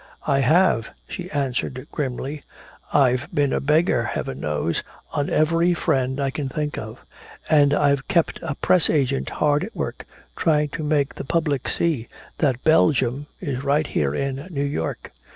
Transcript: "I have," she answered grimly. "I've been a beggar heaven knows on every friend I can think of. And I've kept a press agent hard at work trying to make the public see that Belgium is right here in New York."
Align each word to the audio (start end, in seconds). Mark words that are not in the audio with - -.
"I 0.25 0.39
have," 0.39 0.87
she 1.07 1.29
answered 1.29 1.85
grimly. 1.91 2.41
"I've 2.91 3.27
been 3.31 3.53
a 3.53 3.59
beggar 3.59 4.05
heaven 4.05 4.39
knows 4.39 4.81
on 5.13 5.29
every 5.29 5.75
friend 5.75 6.19
I 6.19 6.31
can 6.31 6.49
think 6.49 6.75
of. 6.75 7.05
And 7.47 7.71
I've 7.71 8.07
kept 8.07 8.39
a 8.41 8.55
press 8.55 8.89
agent 8.89 9.29
hard 9.29 9.63
at 9.63 9.75
work 9.75 10.07
trying 10.35 10.69
to 10.69 10.83
make 10.83 11.13
the 11.13 11.23
public 11.23 11.69
see 11.69 12.07
that 12.39 12.63
Belgium 12.63 13.27
is 13.39 13.63
right 13.63 13.85
here 13.85 14.15
in 14.15 14.47
New 14.49 14.65
York." 14.65 15.11